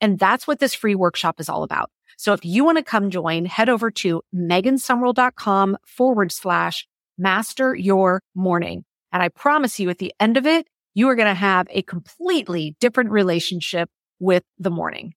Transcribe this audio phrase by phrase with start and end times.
[0.00, 1.90] And that's what this free workshop is all about.
[2.16, 8.22] So if you want to come join, head over to megansumrell.com forward slash master your
[8.34, 8.84] morning.
[9.12, 11.82] And I promise you at the end of it, you are going to have a
[11.82, 13.88] completely different relationship
[14.18, 15.14] with the morning.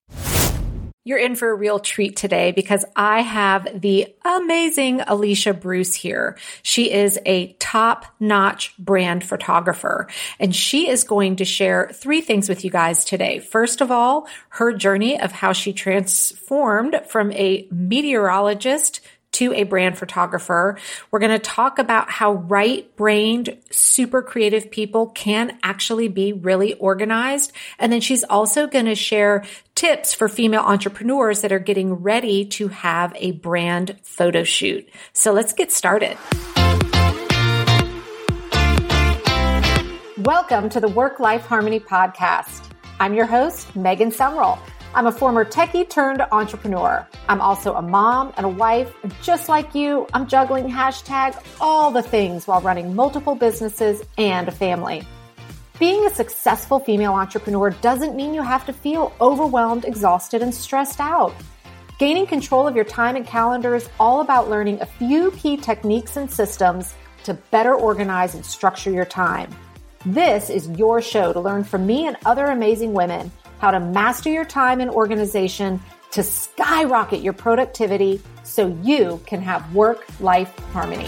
[1.04, 6.38] You're in for a real treat today because I have the amazing Alicia Bruce here.
[6.62, 10.08] She is a top notch brand photographer
[10.40, 13.40] and she is going to share three things with you guys today.
[13.40, 19.02] First of all, her journey of how she transformed from a meteorologist
[19.34, 20.78] to a brand photographer.
[21.10, 26.74] We're going to talk about how right brained, super creative people can actually be really
[26.74, 27.54] organized.
[27.80, 32.46] And then she's also going to share tips for female entrepreneurs that are getting ready
[32.46, 34.88] to have a brand photo shoot.
[35.14, 36.18] So let's get started.
[40.18, 42.72] Welcome to the Work Life Harmony Podcast.
[43.00, 44.59] I'm your host, Megan Sumrell.
[44.94, 47.08] I'm a former techie turned entrepreneur.
[47.30, 48.94] I'm also a mom and a wife.
[49.22, 54.52] Just like you, I'm juggling hashtag all the things while running multiple businesses and a
[54.52, 55.08] family.
[55.80, 61.00] Being a successful female entrepreneur doesn't mean you have to feel overwhelmed, exhausted, and stressed
[61.00, 61.34] out.
[61.97, 66.18] Gaining control of your time and calendar is all about learning a few key techniques
[66.18, 69.50] and systems to better organize and structure your time.
[70.06, 73.31] This is your show to learn from me and other amazing women
[73.62, 75.80] how to master your time and organization
[76.10, 81.08] to skyrocket your productivity so you can have work life harmony.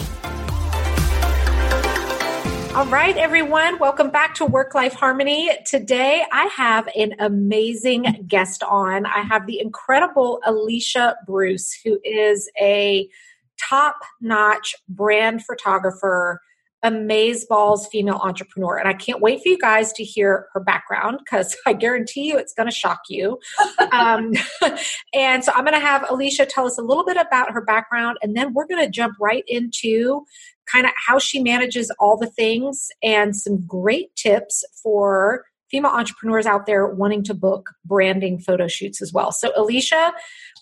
[2.75, 5.49] All right, everyone, welcome back to Work Life Harmony.
[5.65, 9.07] Today, I have an amazing guest on.
[9.07, 13.09] I have the incredible Alicia Bruce, who is a
[13.59, 16.39] top notch brand photographer
[16.83, 18.77] Amaze Balls female entrepreneur.
[18.77, 22.37] And I can't wait for you guys to hear her background because I guarantee you
[22.37, 23.39] it's going to shock you.
[23.91, 24.33] um,
[25.13, 28.17] and so I'm going to have Alicia tell us a little bit about her background,
[28.21, 30.25] and then we're going to jump right into
[30.71, 36.45] kind of how she manages all the things and some great tips for female entrepreneurs
[36.45, 39.31] out there wanting to book branding photo shoots as well.
[39.31, 40.13] So, Alicia,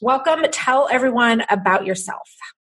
[0.02, 0.44] welcome.
[0.52, 2.30] Tell everyone about yourself.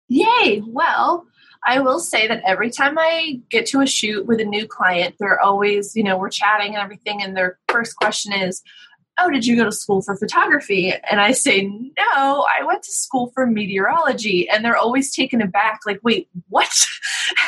[0.08, 0.62] Yay.
[0.66, 1.26] Well,
[1.66, 5.16] I will say that every time I get to a shoot with a new client,
[5.18, 8.62] they're always, you know, we're chatting and everything, and their first question is,
[9.18, 10.92] Oh, did you go to school for photography?
[11.10, 14.48] And I say, No, I went to school for meteorology.
[14.48, 16.68] And they're always taken aback, like, Wait, what?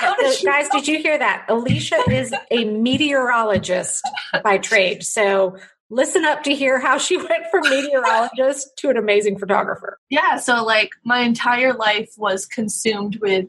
[0.18, 0.80] did Guys, know?
[0.80, 1.44] did you hear that?
[1.48, 4.02] Alicia is a meteorologist
[4.42, 5.02] by trade.
[5.04, 5.58] So
[5.90, 9.98] listen up to hear how she went from meteorologist to an amazing photographer.
[10.10, 13.46] Yeah, so like my entire life was consumed with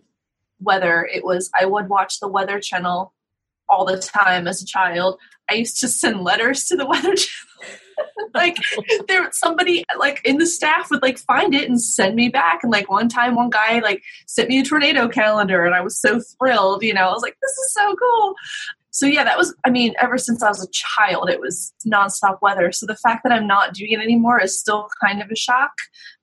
[0.59, 1.07] weather.
[1.11, 3.13] It was I would watch the Weather Channel
[3.67, 5.19] all the time as a child.
[5.49, 7.79] I used to send letters to the Weather Channel.
[8.33, 8.57] like
[9.07, 12.71] there somebody like in the staff would like find it and send me back and
[12.71, 16.21] like one time one guy like sent me a tornado calendar and I was so
[16.37, 18.35] thrilled you know I was like this is so cool
[18.91, 22.37] so yeah that was I mean ever since I was a child it was nonstop
[22.41, 25.35] weather so the fact that I'm not doing it anymore is still kind of a
[25.35, 25.73] shock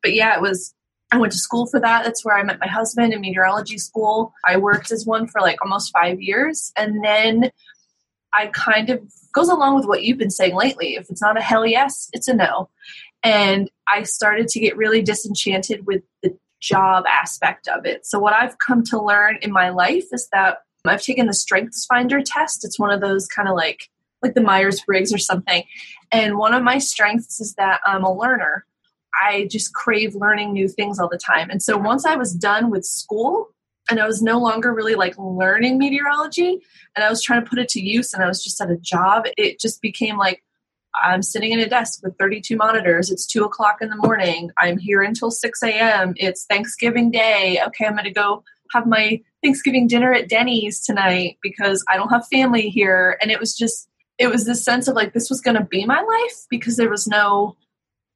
[0.03, 0.75] but yeah it was
[1.13, 2.05] I went to school for that.
[2.05, 4.33] That's where I met my husband in meteorology school.
[4.45, 6.73] I worked as one for like almost five years.
[6.77, 7.51] And then
[8.35, 9.01] I kind of
[9.33, 10.97] goes along with what you've been saying lately.
[10.97, 12.69] If it's not a hell yes, it's a no.
[13.23, 18.05] And I started to get really disenchanted with the job aspect of it.
[18.07, 21.87] So, what I've come to learn in my life is that I've taken the Strengths
[21.87, 22.65] Finder test.
[22.65, 23.89] It's one of those kind of like
[24.23, 25.65] like the Myers Briggs or something.
[26.11, 28.65] And one of my strengths is that I'm a learner.
[29.23, 31.51] I just crave learning new things all the time.
[31.51, 33.49] And so once I was done with school
[33.91, 36.61] and I was no longer really like learning meteorology
[36.95, 38.77] and I was trying to put it to use and I was just at a
[38.77, 40.43] job, it just became like
[41.03, 43.11] I'm sitting in a desk with 32 monitors.
[43.11, 44.51] It's two o'clock in the morning.
[44.59, 46.15] I'm here until 6 a.m.
[46.17, 47.61] It's Thanksgiving Day.
[47.67, 48.43] Okay, I'm going to go
[48.73, 53.19] have my Thanksgiving dinner at Denny's tonight because I don't have family here.
[53.21, 55.85] And it was just, it was this sense of like, this was going to be
[55.85, 57.57] my life because there was no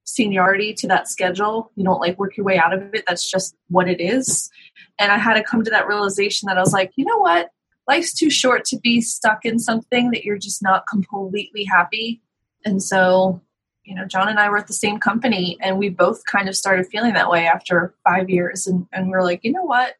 [0.05, 1.70] seniority to that schedule.
[1.76, 3.05] You don't like work your way out of it.
[3.06, 4.50] That's just what it is.
[4.99, 7.50] And I had to come to that realization that I was like, you know what?
[7.88, 12.20] Life's too short to be stuck in something that you're just not completely happy.
[12.64, 13.41] And so,
[13.85, 16.56] you know, John and I were at the same company and we both kind of
[16.56, 18.67] started feeling that way after five years.
[18.67, 19.94] And, and we we're like, you know what?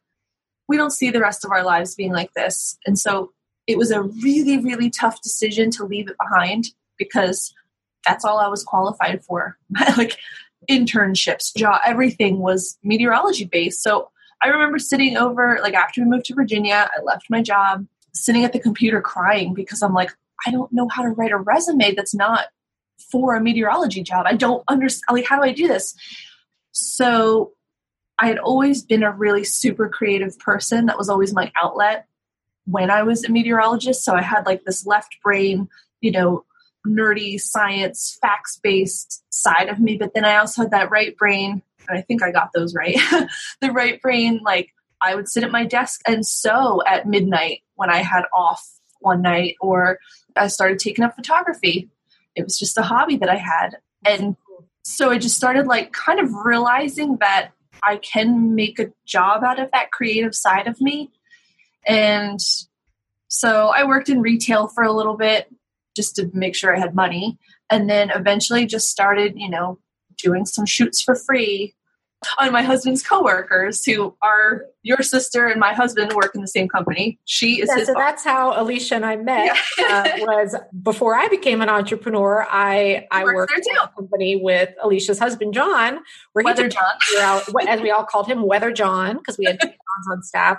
[0.67, 2.77] We don't see the rest of our lives being like this.
[2.85, 3.31] And so
[3.67, 6.67] it was a really, really tough decision to leave it behind
[6.97, 7.53] because
[8.05, 9.57] that's all I was qualified for.
[9.97, 10.17] like
[10.69, 13.81] internships, job, everything was meteorology based.
[13.81, 14.09] So
[14.43, 18.43] I remember sitting over, like after we moved to Virginia, I left my job, sitting
[18.43, 20.11] at the computer crying because I'm like,
[20.45, 22.47] I don't know how to write a resume that's not
[23.11, 24.25] for a meteorology job.
[24.27, 25.95] I don't understand, like, how do I do this?
[26.71, 27.51] So
[28.19, 30.85] I had always been a really super creative person.
[30.85, 32.05] That was always my outlet
[32.65, 34.03] when I was a meteorologist.
[34.03, 35.67] So I had like this left brain,
[36.01, 36.45] you know,
[36.87, 41.61] nerdy science facts based side of me but then i also had that right brain
[41.87, 42.97] and i think i got those right
[43.61, 44.69] the right brain like
[45.01, 48.67] i would sit at my desk and sew at midnight when i had off
[49.01, 49.99] one night or
[50.35, 51.89] i started taking up photography.
[52.35, 53.77] It was just a hobby that i had.
[54.05, 54.35] And
[54.83, 57.51] so i just started like kind of realizing that
[57.83, 61.11] i can make a job out of that creative side of me.
[61.85, 62.39] And
[63.27, 65.47] so i worked in retail for a little bit
[65.95, 67.37] just to make sure I had money.
[67.69, 69.79] And then eventually just started, you know,
[70.17, 71.75] doing some shoots for free
[72.39, 76.67] on my husband's coworkers who are your sister and my husband work in the same
[76.67, 77.19] company.
[77.25, 78.03] She is yeah, so boss.
[78.03, 79.57] that's how Alicia and I met.
[79.77, 80.03] Yeah.
[80.05, 85.19] uh, was before I became an entrepreneur, I I worked in a company with Alicia's
[85.19, 85.99] husband John,
[86.33, 86.83] where Weather John,
[87.19, 90.57] out, as we all called him, Weather John, because we had Johns on staff,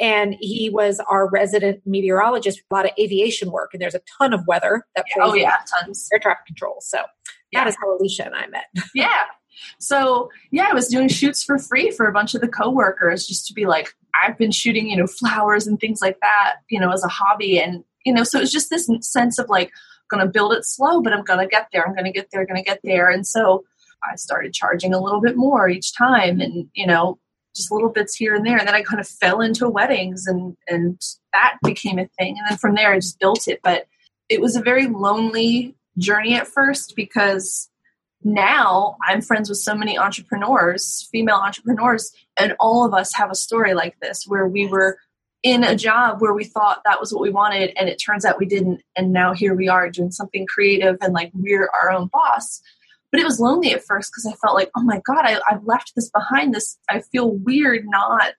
[0.00, 2.62] and he was our resident meteorologist.
[2.70, 5.28] A lot of aviation work, and there's a ton of weather that plays.
[5.30, 6.76] Oh yeah, tons air traffic control.
[6.80, 6.98] So
[7.52, 7.60] yeah.
[7.60, 8.64] that is how Alicia and I met.
[8.94, 9.22] Yeah,
[9.82, 13.46] so yeah, I was doing shoots for free for a bunch of the coworkers just
[13.48, 16.92] to be like, I've been shooting, you know, flowers and things like that, you know,
[16.92, 17.58] as a hobby.
[17.58, 19.72] And, you know, so it was just this sense of like,
[20.20, 21.86] to build it slow, but I'm to get there.
[21.86, 23.08] I'm to get there, to get there.
[23.08, 23.64] And so
[24.04, 27.18] I started charging a little bit more each time and, you know,
[27.56, 28.58] just little bits here and there.
[28.58, 31.00] And then I kind of fell into weddings and, and
[31.32, 32.36] that became a thing.
[32.38, 33.60] And then from there, I just built it.
[33.62, 33.86] But
[34.28, 37.70] it was a very lonely journey at first because
[38.24, 43.34] now I'm friends with so many entrepreneurs, female entrepreneurs, and all of us have a
[43.34, 44.98] story like this where we were
[45.42, 48.38] in a job where we thought that was what we wanted and it turns out
[48.38, 52.08] we didn't and now here we are doing something creative and like we're our own
[52.12, 52.62] boss
[53.10, 55.64] but it was lonely at first because i felt like oh my god I, i've
[55.64, 58.34] left this behind this i feel weird not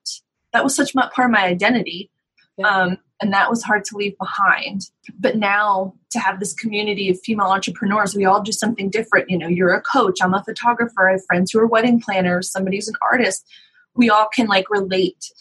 [0.53, 2.09] that was such a part of my identity
[2.57, 2.67] yeah.
[2.67, 4.89] um, and that was hard to leave behind.
[5.17, 9.29] But now to have this community of female entrepreneurs we all do something different.
[9.29, 12.51] You know you're a coach i'm a photographer i have friends who are wedding planners
[12.51, 13.45] somebody who's an artist.
[13.95, 15.31] We all can like relate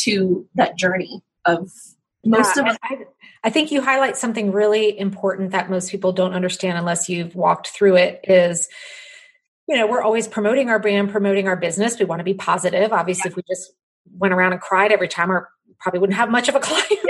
[0.00, 1.70] to that journey of
[2.24, 2.98] most yeah, of I,
[3.44, 7.68] I think you highlight something really important that most people don't understand unless you've walked
[7.68, 8.68] through it is
[9.68, 11.98] you know we're always promoting our brand promoting our business.
[11.98, 12.92] We want to be positive.
[12.92, 13.32] Obviously yeah.
[13.32, 13.72] if we just
[14.16, 17.00] went around and cried every time our probably wouldn't have much of a client.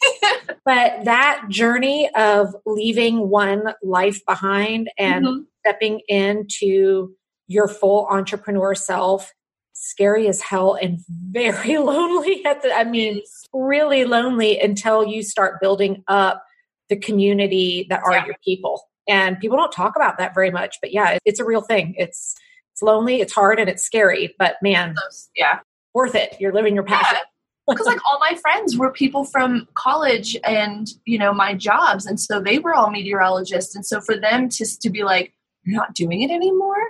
[0.64, 5.42] but that journey of leaving one life behind and mm-hmm.
[5.60, 7.14] stepping into
[7.48, 9.32] your full entrepreneur self
[9.74, 13.20] scary as hell and very lonely at the i mean
[13.52, 16.44] really lonely until you start building up
[16.92, 18.26] the community that are yeah.
[18.26, 18.82] your people.
[19.08, 21.94] And people don't talk about that very much but yeah it's a real thing.
[21.96, 22.36] It's
[22.72, 24.94] it's lonely it's hard and it's scary but man
[25.34, 25.60] yeah.
[25.94, 26.36] worth it.
[26.38, 27.16] You're living your passion.
[27.16, 27.31] yeah
[27.68, 32.18] because like all my friends were people from college and you know my jobs and
[32.18, 35.32] so they were all meteorologists and so for them to, to be like
[35.64, 36.88] you're not doing it anymore?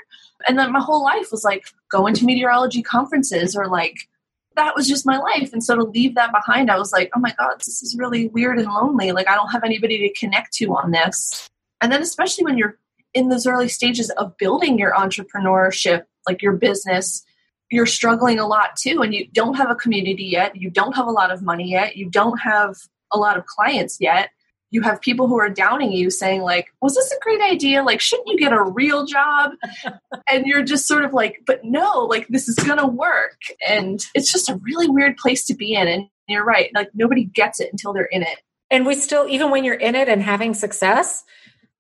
[0.49, 4.09] And then my whole life was like going to meteorology conferences or like
[4.57, 7.21] that was just my life and so to leave that behind i was like oh
[7.21, 10.53] my god this is really weird and lonely like i don't have anybody to connect
[10.53, 11.49] to on this.
[11.81, 12.79] And then especially when you're
[13.15, 17.25] in those early stages of building your entrepreneurship like your business
[17.73, 21.07] you're struggling a lot too and you don't have a community yet you don't have
[21.07, 22.77] a lot of money yet you don't have
[23.13, 24.31] a lot of clients yet
[24.73, 27.85] you have people who are downing you saying like was this a great idea?
[27.85, 29.53] Like shouldn't you get a real job?
[30.31, 33.39] And you're just sort of like but no like this is gonna work.
[33.69, 37.25] And it's just a really weird place to be in and you're right like nobody
[37.25, 38.41] gets it until they're in it.
[38.71, 41.23] And we still even when you're in it and having success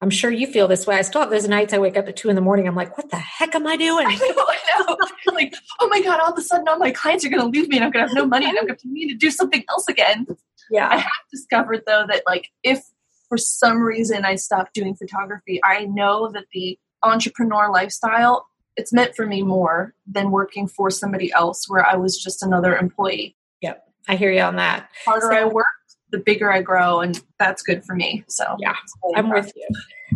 [0.02, 0.96] I'm sure you feel this way.
[0.96, 2.66] I still have those nights I wake up at two in the morning.
[2.66, 4.08] I'm like, what the heck am I doing?
[4.08, 4.96] I know, I know.
[5.32, 7.68] like, oh my God, all of a sudden all my clients are going to leave
[7.68, 9.30] me and I'm going to have no money and I'm going to need to do
[9.30, 10.26] something else again.
[10.72, 10.88] Yeah.
[10.88, 12.82] I have discovered though that like if
[13.28, 19.14] for some reason I stop doing photography, I know that the entrepreneur lifestyle, it's meant
[19.14, 23.36] for me more than working for somebody else where I was just another employee.
[23.60, 23.84] Yep.
[24.08, 24.88] I hear you on that.
[25.04, 25.66] The harder so, I work,
[26.12, 28.24] the bigger I grow, and that's good for me.
[28.28, 28.76] So, yeah,
[29.16, 29.66] I'm with you.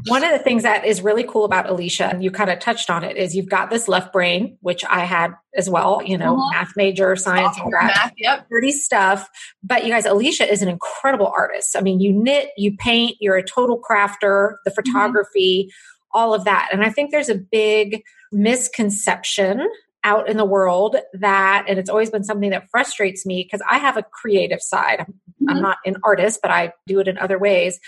[0.09, 2.91] One of the things that is really cool about Alicia, and you kind of touched
[2.91, 6.37] on it, is you've got this left brain, which I had as well, you know,
[6.37, 6.51] uh-huh.
[6.53, 8.47] math major, science, that math, yep.
[8.51, 9.29] dirty stuff.
[9.63, 11.75] But you guys, Alicia is an incredible artist.
[11.77, 14.75] I mean, you knit, you paint, you're a total crafter, the mm-hmm.
[14.75, 16.19] photography, mm-hmm.
[16.19, 16.69] all of that.
[16.73, 19.67] And I think there's a big misconception
[20.05, 23.79] out in the world that, and it's always been something that frustrates me because I
[23.79, 25.01] have a creative side.
[25.01, 25.15] I'm,
[25.47, 25.57] mm-hmm.
[25.57, 27.79] I'm not an artist, but I do it in other ways.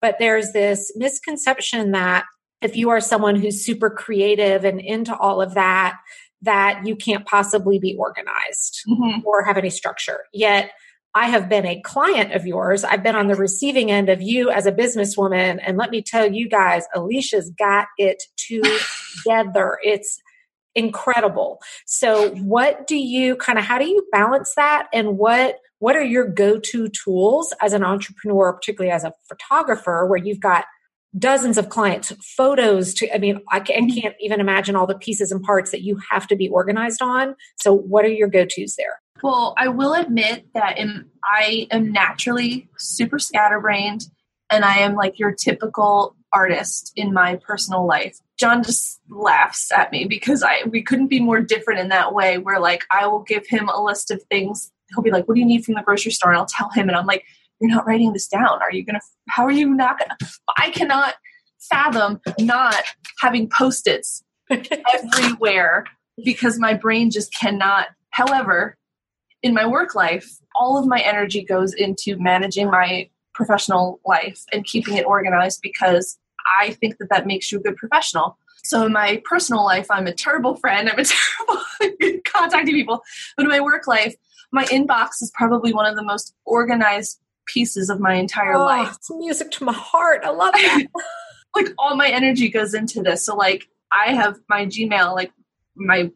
[0.00, 2.24] But there's this misconception that
[2.62, 5.98] if you are someone who's super creative and into all of that,
[6.42, 9.20] that you can't possibly be organized mm-hmm.
[9.24, 10.20] or have any structure.
[10.32, 10.70] Yet,
[11.14, 12.84] I have been a client of yours.
[12.84, 15.58] I've been on the receiving end of you as a businesswoman.
[15.64, 19.78] And let me tell you guys, Alicia's got it together.
[19.82, 20.20] It's
[20.74, 21.60] incredible.
[21.86, 26.02] So what do you kind of how do you balance that and what what are
[26.02, 30.64] your go-to tools as an entrepreneur, particularly as a photographer where you've got
[31.16, 34.00] dozens of clients, photos to I mean I mm-hmm.
[34.00, 37.34] can't even imagine all the pieces and parts that you have to be organized on.
[37.56, 39.00] So what are your go-tos there?
[39.22, 44.06] Well, I will admit that in, I am naturally super scatterbrained
[44.50, 48.18] and I am like your typical artist in my personal life.
[48.38, 52.38] John just laughs at me because I we couldn't be more different in that way
[52.38, 54.70] where like I will give him a list of things.
[54.90, 56.30] He'll be like, What do you need from the grocery store?
[56.30, 57.24] And I'll tell him and I'm like,
[57.60, 58.60] You're not writing this down.
[58.62, 60.16] Are you gonna how are you not gonna
[60.56, 61.14] I cannot
[61.58, 62.82] fathom not
[63.20, 65.84] having post-its everywhere
[66.24, 67.88] because my brain just cannot.
[68.10, 68.76] However,
[69.42, 74.64] in my work life, all of my energy goes into managing my professional life and
[74.64, 76.18] keeping it organized because
[76.60, 78.36] I think that that makes you a good professional.
[78.64, 80.90] So in my personal life, I'm a terrible friend.
[80.90, 81.04] I'm a
[81.78, 83.02] terrible contacting people.
[83.36, 84.14] But in my work life,
[84.52, 88.94] my inbox is probably one of the most organized pieces of my entire oh, life.
[88.96, 90.22] It's music to my heart.
[90.24, 90.86] I love that.
[91.56, 93.24] like all my energy goes into this.
[93.24, 95.32] So like I have my Gmail, like
[95.76, 96.10] my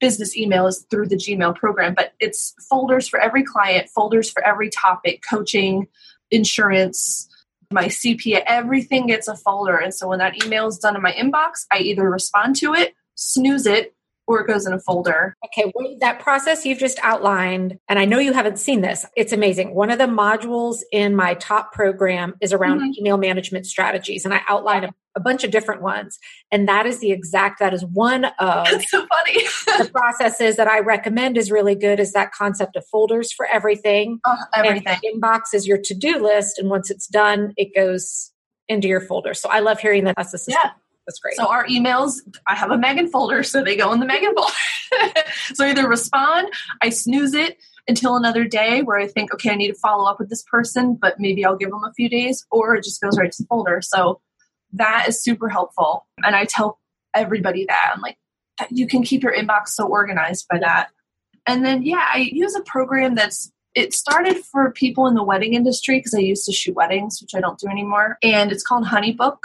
[0.00, 4.46] business email is through the Gmail program, but it's folders for every client, folders for
[4.46, 5.88] every topic, coaching,
[6.30, 7.28] insurance,
[7.70, 9.76] my CPA, everything gets a folder.
[9.76, 12.94] And so when that email is done in my inbox, I either respond to it,
[13.14, 13.94] snooze it,
[14.26, 15.36] or it goes in a folder.
[15.46, 19.32] Okay, well, that process you've just outlined, and I know you haven't seen this, it's
[19.32, 19.74] amazing.
[19.74, 22.98] One of the modules in my top program is around mm-hmm.
[22.98, 26.18] email management strategies, and I outline a, a, bunch of different ones.
[26.50, 29.34] And that is the exact, that is one of That's so funny.
[29.84, 34.20] the processes that I recommend is really good is that concept of folders for everything.
[34.24, 34.98] Uh, everything.
[35.04, 38.30] Inbox is your to-do list, and once it's done, it goes
[38.68, 39.34] into your folder.
[39.34, 40.60] So I love hearing that that's the system.
[40.64, 40.70] Yeah
[41.06, 41.36] that's great.
[41.36, 42.14] So our emails,
[42.46, 45.12] I have a Megan folder, so they go in the Megan folder.
[45.54, 46.48] so either respond,
[46.82, 50.18] I snooze it until another day where I think, okay, I need to follow up
[50.18, 53.18] with this person, but maybe I'll give them a few days, or it just goes
[53.18, 53.80] right to the folder.
[53.82, 54.20] So
[54.72, 56.06] that is super helpful.
[56.24, 56.78] And I tell
[57.14, 57.92] everybody that.
[57.94, 58.16] I'm like,
[58.70, 60.88] you can keep your inbox so organized by that.
[61.46, 65.54] And then, yeah, I use a program that's it started for people in the wedding
[65.54, 68.18] industry because I used to shoot weddings, which I don't do anymore.
[68.22, 69.38] And it's called Honeybook.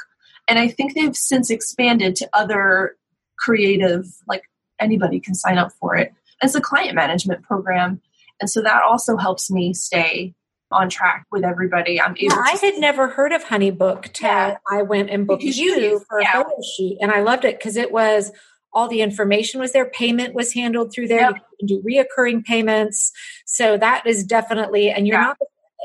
[0.50, 2.96] And I think they've since expanded to other
[3.38, 4.44] creative, like
[4.79, 6.12] anybody can sign up for it.
[6.41, 8.01] It's a client management program.
[8.41, 10.34] And so that also helps me stay
[10.72, 12.00] on track with everybody.
[12.00, 14.58] I'm able yeah, I had never heard of Honeybook till yeah.
[14.72, 16.29] I went and booked you for yeah.
[16.29, 16.98] a photo shoot.
[17.01, 18.32] And I loved it because it was
[18.72, 19.89] all the information was there.
[19.89, 21.22] Payment was handled through there.
[21.22, 21.36] Yep.
[21.60, 23.12] You can do reoccurring payments.
[23.46, 25.25] So that is definitely, and you're yeah.
[25.27, 25.38] not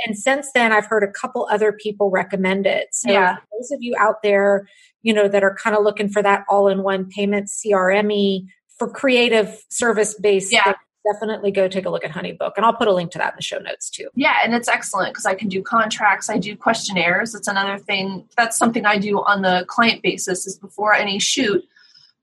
[0.06, 3.36] and since then i've heard a couple other people recommend it so yeah.
[3.52, 4.68] those of you out there
[5.02, 8.46] you know that are kind of looking for that all-in-one payment CRM
[8.78, 10.74] for creative service based yeah.
[11.12, 13.36] definitely go take a look at honeybook and i'll put a link to that in
[13.36, 16.56] the show notes too yeah and it's excellent because i can do contracts i do
[16.56, 21.18] questionnaires it's another thing that's something i do on the client basis is before any
[21.18, 21.62] shoot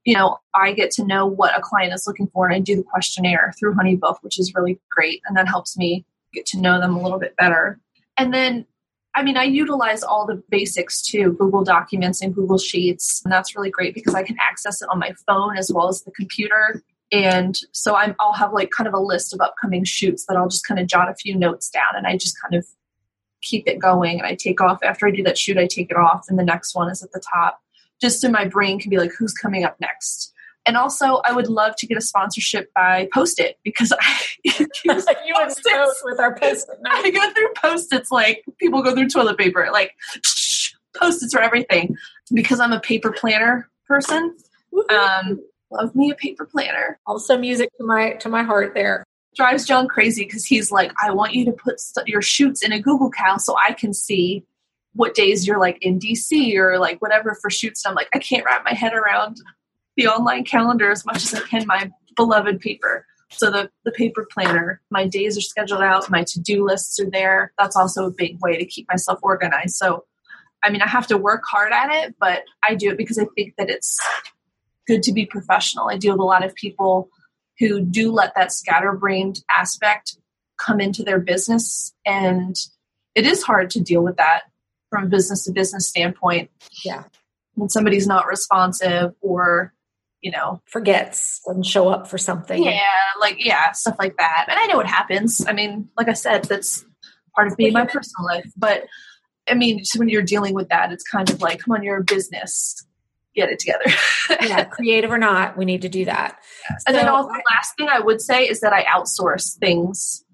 [0.04, 2.76] you know i get to know what a client is looking for and i do
[2.76, 6.80] the questionnaire through honeybook which is really great and that helps me get to know
[6.80, 7.80] them a little bit better.
[8.18, 8.66] And then,
[9.14, 13.22] I mean, I utilize all the basics too Google Documents and Google Sheets.
[13.24, 16.02] And that's really great because I can access it on my phone as well as
[16.02, 16.82] the computer.
[17.10, 20.48] And so i will have like kind of a list of upcoming shoots that I'll
[20.48, 22.66] just kind of jot a few notes down and I just kind of
[23.42, 24.18] keep it going.
[24.18, 26.44] And I take off after I do that shoot, I take it off, and the
[26.44, 27.60] next one is at the top.
[28.00, 30.32] Just so my brain can be like, who's coming up next?
[30.64, 35.18] And also, I would love to get a sponsorship by Post It because I like
[35.26, 35.54] you and
[36.04, 36.78] with our Post It.
[36.86, 39.92] I go through Post Its like people go through toilet paper, like
[40.96, 41.96] Post Its for everything.
[42.32, 44.36] Because I'm a paper planner person.
[44.88, 45.40] Um,
[45.70, 46.98] love me a paper planner.
[47.06, 49.04] Also, music to my to my heart there
[49.34, 52.72] drives John crazy because he's like, I want you to put st- your shoots in
[52.72, 54.44] a Google Cal so I can see
[54.94, 57.84] what days you're like in DC or like whatever for shoots.
[57.84, 59.38] And I'm like, I can't wrap my head around
[59.96, 63.06] the online calendar as much as I can my beloved paper.
[63.30, 67.52] So the, the paper planner, my days are scheduled out, my to-do lists are there.
[67.58, 69.76] That's also a big way to keep myself organized.
[69.76, 70.04] So
[70.62, 73.26] I mean I have to work hard at it, but I do it because I
[73.34, 73.98] think that it's
[74.86, 75.88] good to be professional.
[75.88, 77.08] I deal with a lot of people
[77.58, 80.16] who do let that scatterbrained aspect
[80.58, 82.56] come into their business and
[83.14, 84.42] it is hard to deal with that
[84.90, 86.50] from a business to business standpoint
[86.84, 87.04] yeah
[87.54, 89.72] when somebody's not responsive or
[90.22, 92.88] you know forgets and show up for something yeah
[93.20, 96.44] like yeah stuff like that and i know what happens i mean like i said
[96.44, 96.84] that's
[97.34, 98.84] part of being my personal life but
[99.48, 102.04] i mean when you're dealing with that it's kind of like come on you're a
[102.04, 102.86] business
[103.34, 103.84] get it together.
[104.46, 106.38] yeah, creative or not, we need to do that.
[106.68, 106.84] Yes.
[106.86, 110.24] And then also the last thing I would say is that I outsource things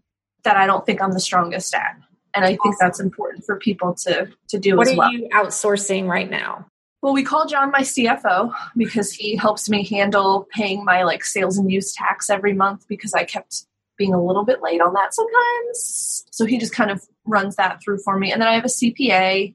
[0.44, 1.96] that I don't think I'm the strongest at.
[2.34, 2.76] And I think awesome.
[2.80, 5.08] that's important for people to to do what as well.
[5.08, 6.66] What are you outsourcing right now?
[7.00, 11.56] Well, we call John my CFO because he helps me handle paying my like sales
[11.56, 15.14] and use tax every month because I kept being a little bit late on that
[15.14, 16.24] sometimes.
[16.32, 18.32] So he just kind of runs that through for me.
[18.32, 19.54] And then I have a CPA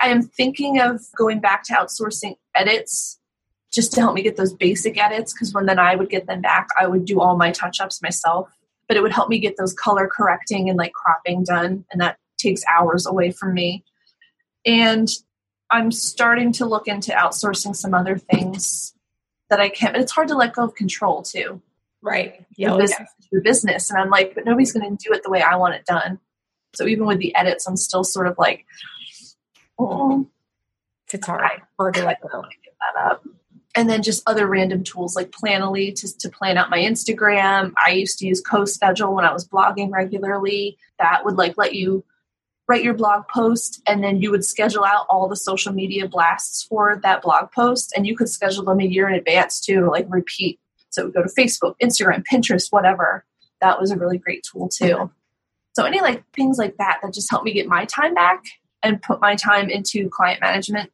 [0.00, 3.18] I am thinking of going back to outsourcing edits
[3.72, 6.40] just to help me get those basic edits because when then I would get them
[6.40, 8.48] back, I would do all my touch ups myself.
[8.86, 12.18] But it would help me get those color correcting and like cropping done, and that
[12.36, 13.82] takes hours away from me.
[14.66, 15.08] And
[15.74, 18.94] I'm starting to look into outsourcing some other things
[19.50, 21.60] that I can, but it's hard to let go of control too.
[22.00, 22.44] Right.
[22.56, 22.74] Yeah.
[22.74, 23.40] Oh, business, yeah.
[23.42, 23.90] business.
[23.90, 26.20] And I'm like, but nobody's going to do it the way I want it done.
[26.74, 28.66] So even with the edits, I'm still sort of like,
[29.78, 30.28] Oh,
[31.12, 31.62] it's hard.
[31.78, 32.42] Hard to let go.
[32.42, 33.24] Get that up.
[33.76, 37.72] And then just other random tools like Planoly to, to plan out my Instagram.
[37.84, 40.78] I used to use CoSchedule when I was blogging regularly.
[41.00, 42.04] That would like let you
[42.66, 46.62] write your blog post and then you would schedule out all the social media blasts
[46.64, 50.06] for that blog post and you could schedule them a year in advance too, like
[50.08, 50.58] repeat.
[50.90, 53.24] So go to Facebook, Instagram, Pinterest, whatever.
[53.60, 55.10] That was a really great tool too.
[55.74, 58.44] So any like things like that that just help me get my time back
[58.82, 60.90] and put my time into client management,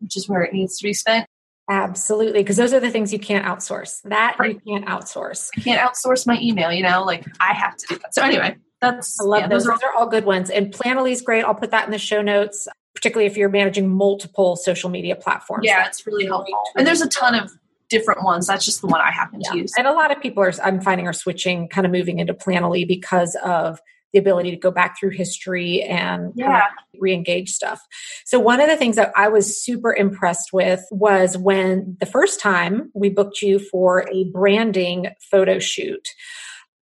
[0.00, 1.26] which is where it needs to be spent.
[1.68, 4.02] Absolutely, because those are the things you can't outsource.
[4.02, 4.60] That right.
[4.64, 5.50] you can't outsource.
[5.56, 6.70] I can't outsource my email.
[6.70, 8.14] You know, like I have to do that.
[8.14, 9.64] So anyway, that's I love yeah, those.
[9.64, 10.50] Those are, all good ones.
[10.50, 11.44] And Planoly is great.
[11.44, 15.64] I'll put that in the show notes, particularly if you're managing multiple social media platforms.
[15.66, 16.62] Yeah, it's really helpful.
[16.76, 17.50] And there's a ton of
[17.90, 18.46] different ones.
[18.46, 19.52] That's just the one I happen yeah.
[19.52, 19.72] to use.
[19.76, 22.86] And a lot of people are I'm finding are switching, kind of moving into Planoly
[22.86, 23.80] because of
[24.12, 26.66] the ability to go back through history and yeah.
[27.00, 27.80] re-engage stuff.
[28.24, 32.40] So one of the things that I was super impressed with was when the first
[32.40, 36.08] time we booked you for a branding photo shoot.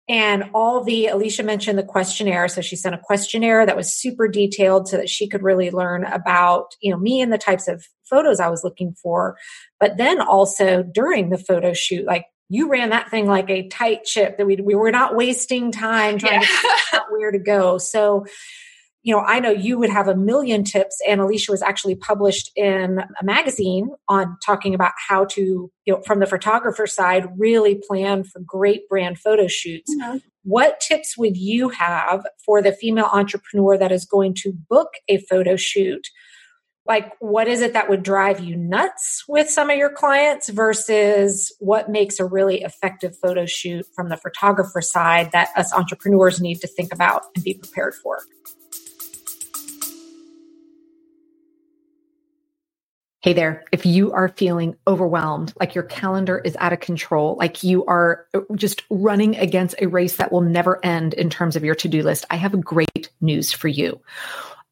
[0.08, 2.46] And all the, Alicia mentioned the questionnaire.
[2.48, 6.04] So she sent a questionnaire that was super detailed so that she could really learn
[6.04, 9.38] about, you know, me and the types of photos I was looking for.
[9.80, 14.06] But then also during the photo shoot, like you ran that thing like a tight
[14.06, 16.40] ship that we, we were not wasting time trying yeah.
[16.40, 17.78] to figure out where to go.
[17.78, 18.26] So,
[19.04, 22.50] you know, I know you would have a million tips, and Alicia was actually published
[22.56, 27.74] in a magazine on talking about how to, you know, from the photographer side, really
[27.86, 29.94] plan for great brand photo shoots.
[29.94, 30.18] Mm-hmm.
[30.44, 35.18] What tips would you have for the female entrepreneur that is going to book a
[35.18, 36.08] photo shoot
[36.86, 41.54] like what is it that would drive you nuts with some of your clients versus
[41.58, 46.60] what makes a really effective photo shoot from the photographer side that us entrepreneurs need
[46.60, 48.18] to think about and be prepared for
[53.24, 57.64] Hey there, if you are feeling overwhelmed, like your calendar is out of control, like
[57.64, 61.64] you are uh, just running against a race that will never end in terms of
[61.64, 63.98] your to do list, I have great news for you.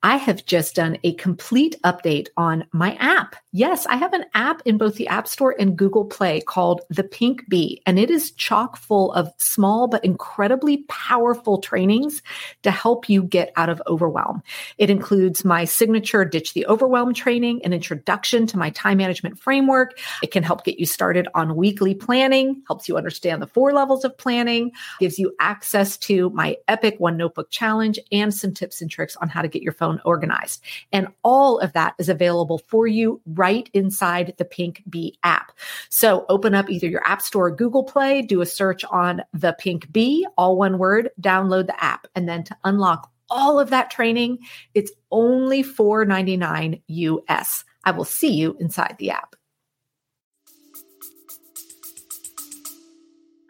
[0.04, 3.36] I have just done a complete update on my app.
[3.52, 7.04] Yes, I have an app in both the App Store and Google Play called The
[7.04, 12.20] Pink Bee, and it is chock full of small but incredibly powerful trainings
[12.62, 14.42] to help you get out of overwhelm.
[14.76, 19.98] It includes my signature Ditch the Overwhelm training, an introduction to my time management framework.
[20.22, 24.04] It can help get you started on weekly planning, helps you understand the four levels
[24.04, 28.90] of planning, gives you access to my epic one notebook challenge, and some tips and
[28.90, 30.62] tricks on how to get your phone organized.
[30.92, 35.52] And all of that is available for you right inside the Pink Bee app.
[35.88, 39.54] So open up either your App Store or Google Play, do a search on the
[39.58, 42.06] Pink Bee, all one word, download the app.
[42.14, 44.38] And then to unlock all of that training,
[44.74, 47.64] it's only $4.99 US.
[47.84, 49.34] I will see you inside the app.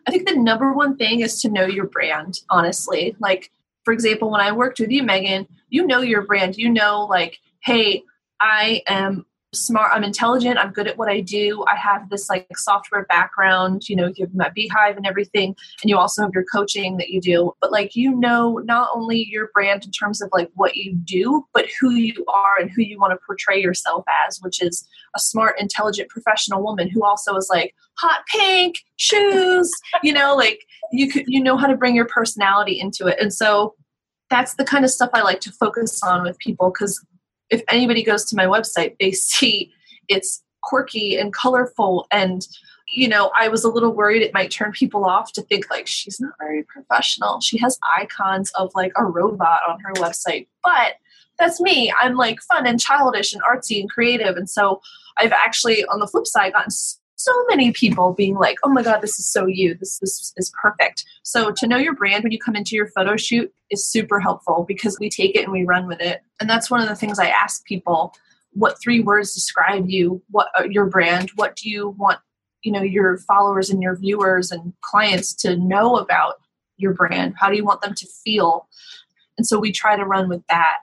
[0.06, 3.14] I think the number one thing is to know your brand, honestly.
[3.20, 3.50] Like,
[3.84, 6.56] for example, when I worked with you, Megan, you know your brand.
[6.56, 8.04] You know, like, hey,
[8.40, 11.62] I am smart i'm intelligent i'm good at what i do.
[11.70, 15.90] I have this like software background you know you have my beehive and everything and
[15.90, 17.52] you also have your coaching that you do.
[17.60, 21.44] But like you know not only your brand in terms of like what you do
[21.52, 25.20] but who you are and who you want to portray yourself as which is a
[25.20, 29.70] smart intelligent professional woman who also is like hot pink shoes
[30.02, 30.60] you know like
[30.92, 33.18] you could you know how to bring your personality into it.
[33.20, 33.74] And so
[34.32, 37.04] that's the kind of stuff i like to focus on with people because
[37.52, 39.72] if anybody goes to my website, they see
[40.08, 42.48] it's quirky and colorful and
[42.88, 45.86] you know, I was a little worried it might turn people off to think like
[45.86, 47.40] she's not very professional.
[47.40, 50.46] She has icons of like a robot on her website.
[50.62, 50.96] But
[51.38, 51.90] that's me.
[51.98, 54.36] I'm like fun and childish and artsy and creative.
[54.36, 54.82] And so
[55.18, 56.70] I've actually, on the flip side, gotten
[57.24, 59.74] so many people being like, oh my God, this is so you.
[59.74, 61.04] This, this is perfect.
[61.22, 64.64] So to know your brand when you come into your photo shoot is super helpful
[64.66, 66.22] because we take it and we run with it.
[66.40, 68.14] And that's one of the things I ask people
[68.52, 72.18] what three words describe you what your brand what do you want
[72.62, 76.34] you know your followers and your viewers and clients to know about
[76.76, 78.68] your brand how do you want them to feel
[79.38, 80.78] and so we try to run with that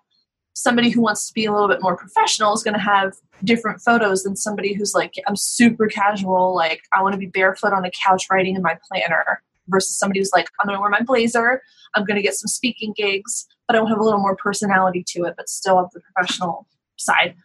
[0.61, 3.81] somebody who wants to be a little bit more professional is going to have different
[3.81, 7.85] photos than somebody who's like i'm super casual like i want to be barefoot on
[7.85, 11.01] a couch writing in my planner versus somebody who's like i'm going to wear my
[11.01, 11.61] blazer
[11.95, 14.35] i'm going to get some speaking gigs but i want to have a little more
[14.35, 16.67] personality to it but still have the professional
[16.99, 17.35] side.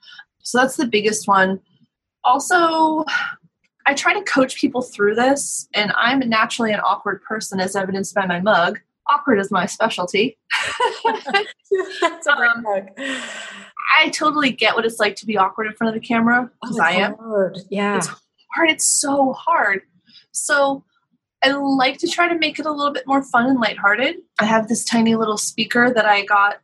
[0.42, 1.60] So that's the biggest one.
[2.24, 3.04] Also
[3.86, 8.14] i try to coach people through this and i'm naturally an awkward person as evidenced
[8.14, 10.38] by my mug awkward is my specialty.
[12.00, 12.86] That's a great um,
[13.96, 16.78] I totally get what it's like to be awkward in front of the camera because
[16.78, 17.14] oh, I am.
[17.14, 17.58] Hard.
[17.70, 17.98] Yeah.
[17.98, 18.08] It's
[18.54, 18.70] hard.
[18.70, 19.82] It's so hard.
[20.32, 20.84] So
[21.42, 24.16] I like to try to make it a little bit more fun and lighthearted.
[24.40, 26.60] I have this tiny little speaker that I got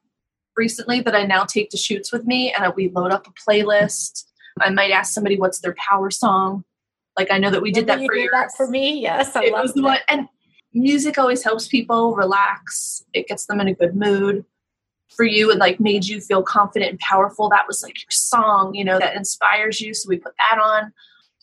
[0.56, 4.24] recently that I now take to shoots with me, and we load up a playlist.
[4.60, 6.64] I might ask somebody what's their power song.
[7.16, 8.30] Like I know that we did that for you.
[8.32, 10.28] That for me, yes, I it was the one, and
[10.72, 13.04] music always helps people relax.
[13.12, 14.44] It gets them in a good mood.
[15.16, 17.48] For you, it like made you feel confident and powerful.
[17.48, 19.92] That was like your song, you know, that inspires you.
[19.92, 20.92] So we put that on.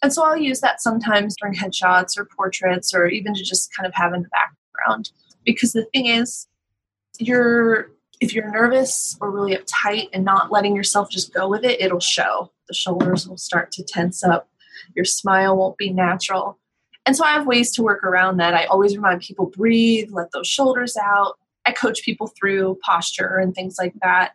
[0.01, 3.85] And so I'll use that sometimes during headshots or portraits or even to just kind
[3.85, 5.11] of have in the background.
[5.43, 6.47] Because the thing is,
[7.19, 11.81] you're if you're nervous or really uptight and not letting yourself just go with it,
[11.81, 12.51] it'll show.
[12.67, 14.49] The shoulders will start to tense up.
[14.95, 16.57] Your smile won't be natural.
[17.07, 18.53] And so I have ways to work around that.
[18.53, 21.39] I always remind people breathe, let those shoulders out.
[21.65, 24.33] I coach people through posture and things like that.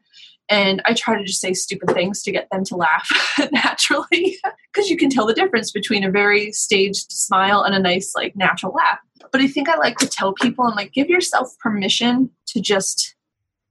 [0.48, 3.10] And I try to just say stupid things to get them to laugh
[3.52, 4.38] naturally
[4.72, 8.34] because you can tell the difference between a very staged smile and a nice, like,
[8.36, 8.98] natural laugh.
[9.30, 13.14] But I think I like to tell people, I'm like, give yourself permission to just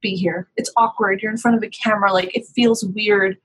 [0.01, 0.47] be here.
[0.57, 1.21] It's awkward.
[1.21, 2.13] You're in front of a camera.
[2.13, 3.37] Like, it feels weird.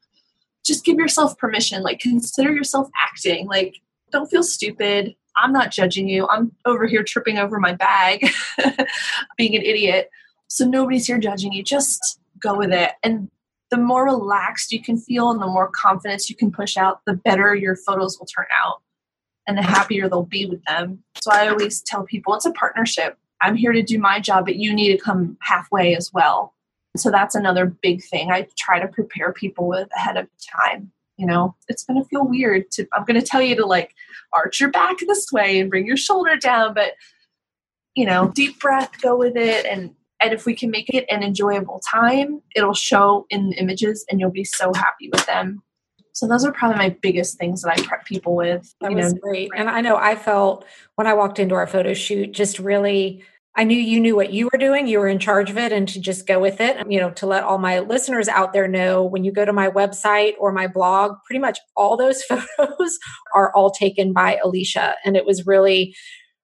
[0.67, 1.83] Just give yourself permission.
[1.83, 3.49] Like, consider yourself acting.
[3.49, 3.77] Like,
[4.13, 6.27] don't feel stupid I'm not judging you.
[6.29, 8.29] I'm over here tripping over my bag,
[9.37, 10.11] being an idiot.
[10.49, 11.63] So nobody's here judging you.
[11.63, 12.93] Just go with it.
[13.03, 13.31] And
[13.71, 17.15] the more relaxed you can feel and the more confidence you can push out, the
[17.15, 18.83] better your photos will turn out
[19.47, 21.03] and the happier they'll be with them.
[21.21, 23.19] So I always tell people it's a partnership.
[23.41, 26.55] I'm here to do my job, but you need to come halfway as well.
[26.97, 30.29] So that's another big thing I try to prepare people with ahead of
[30.65, 33.67] time you know it's going to feel weird to i'm going to tell you to
[33.67, 33.95] like
[34.33, 36.93] arch your back this way and bring your shoulder down but
[37.95, 41.23] you know deep breath go with it and and if we can make it an
[41.23, 45.63] enjoyable time it'll show in the images and you'll be so happy with them
[46.17, 48.75] so those are probably my biggest things that I prep people with.
[48.81, 49.21] That was know.
[49.21, 49.51] great.
[49.55, 53.23] And I know I felt when I walked into our photo shoot, just really
[53.57, 55.89] I knew you knew what you were doing, you were in charge of it, and
[55.89, 56.91] to just go with it.
[56.91, 59.69] You know, to let all my listeners out there know when you go to my
[59.69, 62.23] website or my blog, pretty much all those
[62.59, 62.99] photos
[63.35, 64.95] are all taken by Alicia.
[65.05, 65.97] And it was really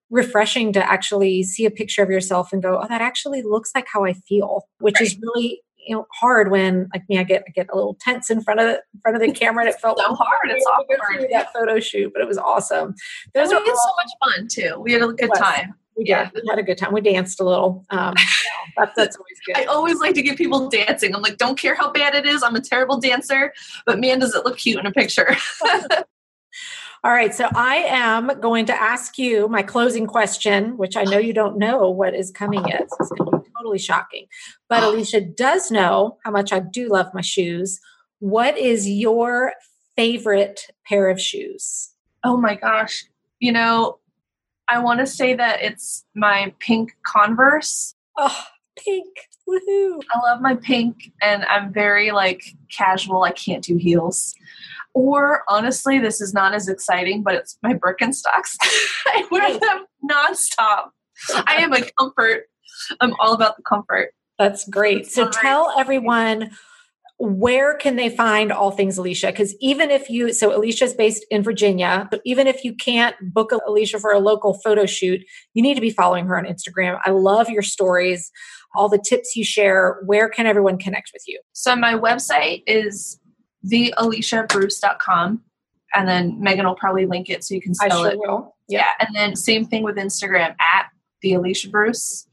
[0.09, 3.85] refreshing to actually see a picture of yourself and go, oh, that actually looks like
[3.91, 5.03] how I feel, which right.
[5.03, 8.29] is really you know hard when like me I get I get a little tense
[8.29, 10.65] in front of the in front of the camera and it felt so hard it's
[10.65, 12.95] awkward that photo shoot but it was awesome
[13.33, 16.11] those we had so much fun too we had a good time We did.
[16.11, 16.29] Yeah.
[16.33, 16.93] We had a good time.
[16.93, 17.85] We danced a little.
[17.89, 18.15] Um,
[18.77, 19.57] that's, that's always good.
[19.57, 21.15] I always like to get people dancing.
[21.15, 22.43] I'm like, don't care how bad it is.
[22.43, 23.53] I'm a terrible dancer,
[23.85, 25.35] but man, does it look cute in a picture.
[27.05, 27.35] All right.
[27.35, 31.57] So I am going to ask you my closing question, which I know you don't
[31.57, 32.89] know what is coming yet.
[32.89, 34.27] So it's going to be totally shocking.
[34.69, 37.81] But Alicia does know how much I do love my shoes.
[38.19, 39.51] What is your
[39.97, 41.89] favorite pair of shoes?
[42.23, 43.03] Oh my gosh.
[43.39, 43.99] You know,
[44.69, 47.95] I want to say that it's my pink Converse.
[48.17, 48.43] Oh,
[48.77, 49.07] pink.
[49.47, 49.99] Woohoo.
[50.13, 52.41] I love my pink and I'm very like
[52.75, 53.23] casual.
[53.23, 54.33] I can't do heels.
[54.93, 58.55] Or honestly, this is not as exciting, but it's my Birkenstocks.
[59.07, 60.91] I wear them nonstop.
[61.47, 62.45] I am a comfort.
[63.01, 64.13] I'm all about the comfort.
[64.39, 65.07] That's great.
[65.07, 66.51] So tell everyone
[67.19, 69.27] where can they find all things Alicia?
[69.27, 73.15] Because even if you, so Alicia is based in Virginia, but even if you can't
[73.21, 75.21] book Alicia for a local photo shoot,
[75.53, 76.99] you need to be following her on Instagram.
[77.05, 78.31] I love your stories,
[78.75, 80.01] all the tips you share.
[80.05, 81.39] Where can everyone connect with you?
[81.53, 83.19] So my website is
[83.65, 85.41] thealiciabruce.com.
[85.95, 88.17] And then Megan will probably link it so you can spell sure it.
[88.17, 88.55] Will.
[88.67, 88.87] Yeah.
[88.99, 90.87] And then same thing with Instagram at
[91.21, 92.27] the Alicia Bruce.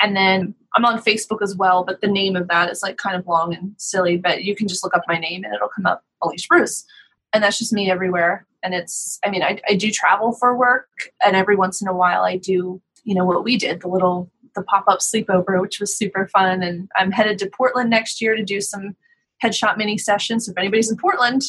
[0.00, 3.16] And then I'm on Facebook as well, but the name of that is like kind
[3.16, 5.86] of long and silly, but you can just look up my name and it'll come
[5.86, 6.84] up Alicia Bruce.
[7.32, 8.46] And that's just me everywhere.
[8.62, 10.88] And it's, I mean, I, I do travel for work
[11.24, 14.30] and every once in a while I do, you know, what we did, the little,
[14.54, 16.62] the pop up sleepover, which was super fun.
[16.62, 18.96] And I'm headed to Portland next year to do some
[19.42, 20.46] headshot mini sessions.
[20.46, 21.42] So if anybody's in Portland,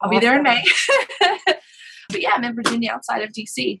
[0.00, 0.20] I'll awesome.
[0.20, 0.62] be there in May.
[2.08, 3.80] but yeah, I'm in Virginia outside of DC.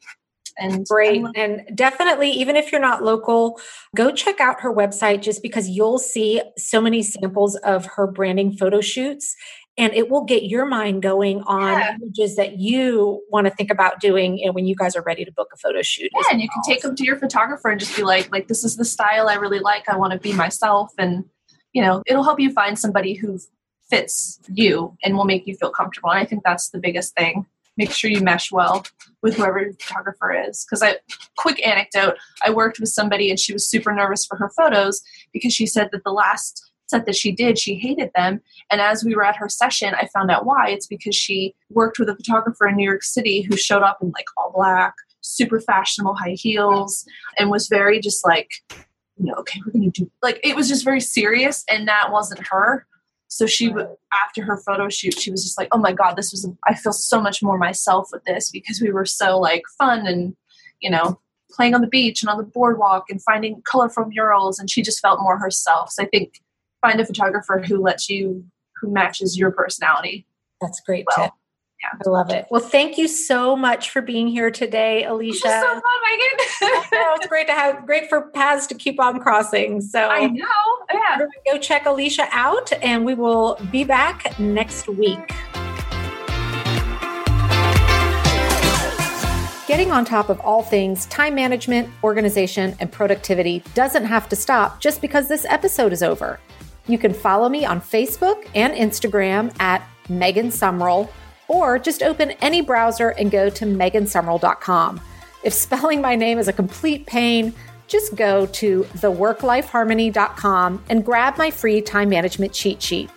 [0.58, 1.24] And great.
[1.34, 3.60] And definitely, even if you're not local,
[3.96, 8.52] go check out her website just because you'll see so many samples of her branding
[8.56, 9.34] photo shoots
[9.78, 11.94] and it will get your mind going on yeah.
[11.94, 15.32] images that you want to think about doing and when you guys are ready to
[15.32, 16.10] book a photo shoot.
[16.14, 18.64] Yeah, and you can take them to your photographer and just be like, like this
[18.64, 19.88] is the style I really like.
[19.88, 21.24] I want to be myself and
[21.72, 23.38] you know, it'll help you find somebody who
[23.88, 26.10] fits you and will make you feel comfortable.
[26.10, 27.46] And I think that's the biggest thing.
[27.76, 28.84] Make sure you mesh well
[29.22, 30.64] with whoever your photographer is.
[30.64, 30.96] Because I,
[31.36, 35.52] quick anecdote, I worked with somebody and she was super nervous for her photos because
[35.52, 38.40] she said that the last set that she did, she hated them.
[38.70, 40.68] And as we were at her session, I found out why.
[40.70, 44.10] It's because she worked with a photographer in New York City who showed up in
[44.10, 47.06] like all black, super fashionable high heels,
[47.38, 48.50] and was very just like
[49.18, 52.10] you know, okay, we're going to do like it was just very serious, and that
[52.10, 52.86] wasn't her.
[53.34, 53.74] So she,
[54.26, 56.92] after her photo shoot, she was just like, "Oh my god, this was I feel
[56.92, 60.36] so much more myself with this because we were so like fun and
[60.80, 61.18] you know
[61.50, 65.00] playing on the beach and on the boardwalk and finding colorful murals, and she just
[65.00, 65.90] felt more herself.
[65.92, 66.42] So I think
[66.82, 68.44] find a photographer who lets you
[68.78, 70.26] who matches your personality.
[70.60, 71.28] That's great well.
[71.28, 71.32] tip.
[71.82, 71.98] Yeah.
[72.06, 72.46] I love it.
[72.50, 75.48] Well, thank you so much for being here today, Alicia.
[75.48, 76.80] so fun, Megan.
[76.92, 79.80] know, it's great to have great for paths to keep on crossing.
[79.80, 80.44] So I know.
[80.92, 81.26] Yeah.
[81.50, 85.32] Go check Alicia out and we will be back next week.
[89.66, 94.80] Getting on top of all things time management, organization, and productivity doesn't have to stop
[94.80, 96.38] just because this episode is over.
[96.86, 101.08] You can follow me on Facebook and Instagram at Megan Sumrell
[101.52, 105.00] or just open any browser and go to megansumrell.com.
[105.44, 107.52] If spelling my name is a complete pain,
[107.86, 113.10] just go to theworklifeharmony.com and grab my free time management cheat sheet.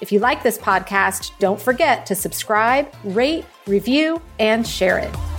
[0.00, 5.31] If you like this podcast, don't forget to subscribe, rate, review, and share it.